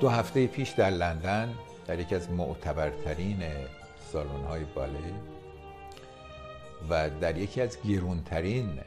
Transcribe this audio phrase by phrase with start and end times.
[0.00, 1.54] دو هفته پیش در لندن
[1.86, 3.42] در یکی از معتبرترین
[4.12, 5.14] سالن های باله
[6.90, 8.80] و در یکی از گیرونترین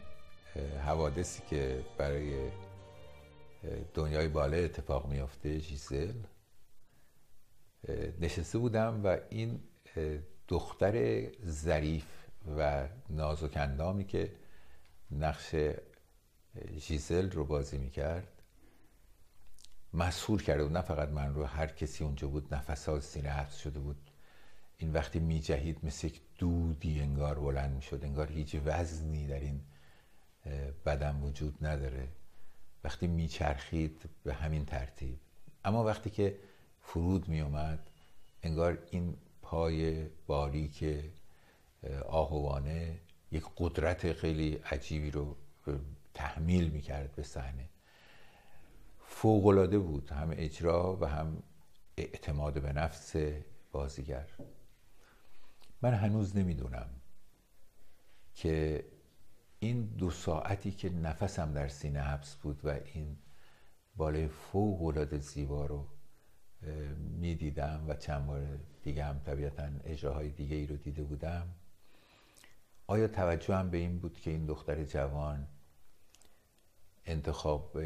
[0.86, 2.34] حوادثی که برای
[3.94, 6.14] دنیای باله اتفاق میافته ژیزل.
[8.22, 9.60] نشسته بودم و این
[10.48, 12.06] دختر ظریف
[12.58, 14.32] و نازک اندامی که
[15.12, 15.56] نقش
[16.78, 18.41] ژیزل رو بازی می‌کرد
[19.94, 20.78] مسهور کرده بود.
[20.78, 23.98] نه فقط من رو هر کسی اونجا بود نفس ها سینه حبس شده بود.
[24.78, 28.00] این وقتی میجهید مثل یک دودی انگار بلند می‌شد.
[28.04, 29.62] انگار هیچ وزنی در این
[30.86, 32.08] بدن وجود نداره.
[32.84, 35.20] وقتی میچرخید به همین ترتیب.
[35.66, 36.38] اما وقتی که
[36.82, 37.80] فرود میومد
[38.44, 40.86] انگار این پای باریک
[42.08, 43.00] آهوانه
[43.32, 45.36] یک قدرت خیلی عجیبی رو
[46.14, 47.70] تحمیل می‌کرد به صحنه.
[49.22, 51.44] فوقالعاده بود هم اجرا و هم
[51.98, 53.16] اعتماد به نفس
[53.72, 54.28] بازیگر.
[55.82, 56.90] من هنوز نمی‌دونم
[58.36, 58.86] که
[59.60, 63.18] این دو ساعتی که نفسم در سینه حبس بود و این
[63.96, 65.88] بالای فوق زیبا رو
[67.20, 68.42] می‌دیدم و چند بار
[68.84, 71.48] دیگه هم طبیعتا اجراهای دیگه ای رو دیده بودم.
[72.88, 75.48] آیا توجه هم به این بود که این دختر جوان
[77.06, 77.78] انتخاب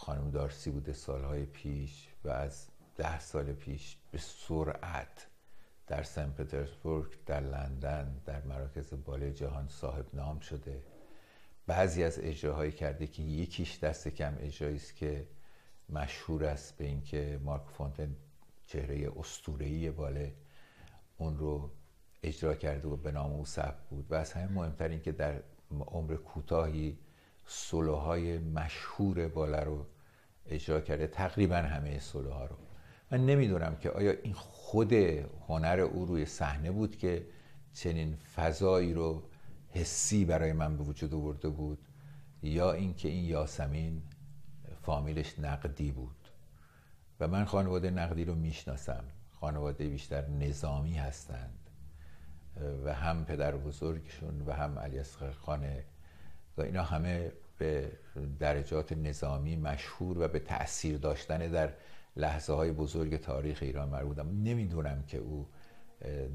[0.00, 5.26] خانم دارسی بوده سالهای پیش و از ده سال پیش به سرعت
[5.86, 10.82] در سن پترزبورگ در لندن در مراکز بالای جهان صاحب نام شده.
[11.66, 15.26] بعضی از اجراهایی کرده که یکیش دست کم اجرایی است که
[15.88, 18.16] مشهور است به اینکه مارک فونتن
[18.66, 20.34] چهره اسطوره‌ای باله
[21.18, 21.70] اون رو
[22.22, 24.06] اجرا کرده و به نام او ثبت بود.
[24.10, 25.42] و از همه مهمتر این که در
[25.80, 26.98] عمر کوتاهی
[27.52, 29.86] سولوهای مشهور باله رو
[30.46, 31.06] اجرا کرده.
[31.06, 32.56] تقریبا همه سولوها رو.
[33.10, 34.92] من نمی‌دونم که آیا این خود
[35.48, 37.26] هنر او روی صحنه بود که
[37.72, 39.22] چنین فضایی رو
[39.68, 41.78] حسی برای من به وجود آورده بود
[42.42, 44.02] یا اینکه این یاسمین
[44.82, 46.28] فامیلش نقدی بود.
[47.20, 49.04] و من خانواده نقدی رو می‌شناسم.
[49.40, 51.70] خانواده بیشتر نظامی هستند.
[52.84, 55.02] و هم پدر بزرگشون و هم علی
[55.40, 55.66] خان
[56.56, 57.92] و اینا همه به
[58.38, 61.72] درجات نظامی مشهور و به تاثیر داشتن در
[62.16, 65.46] لحظه های بزرگ تاریخ ایران مربوطم نمی‌دونم که او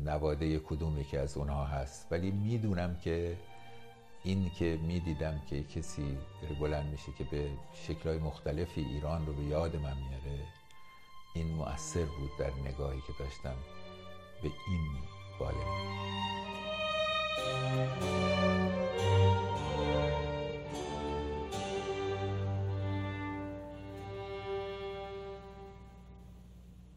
[0.03, 3.37] نواده کدوم یکی از اونها هست ولی می‌دونم که
[4.23, 6.17] این که می‌دیدم که کسی
[6.59, 10.47] بلند میشه که به شکلهای مختلفی ایران رو به یاد من میاره
[11.35, 13.55] این مؤثر بود در نگاهی که داشتم
[14.43, 14.91] به این
[15.39, 15.94] باله